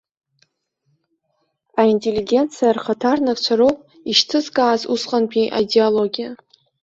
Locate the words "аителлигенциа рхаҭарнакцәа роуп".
1.79-3.77